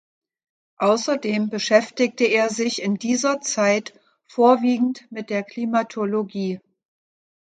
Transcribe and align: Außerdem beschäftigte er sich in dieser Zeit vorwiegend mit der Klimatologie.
Außerdem 0.79 1.51
beschäftigte 1.51 2.23
er 2.23 2.49
sich 2.49 2.81
in 2.81 2.95
dieser 2.95 3.39
Zeit 3.41 3.93
vorwiegend 4.25 5.05
mit 5.11 5.29
der 5.29 5.43
Klimatologie. 5.43 6.59